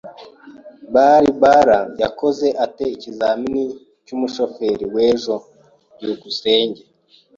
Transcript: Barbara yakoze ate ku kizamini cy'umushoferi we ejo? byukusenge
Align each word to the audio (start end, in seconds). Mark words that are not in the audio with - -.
Barbara 0.93 1.79
yakoze 2.01 2.47
ate 2.65 2.85
ku 2.91 2.97
kizamini 3.03 3.63
cy'umushoferi 4.05 4.85
we 4.93 5.01
ejo? 5.13 5.35
byukusenge 5.99 6.81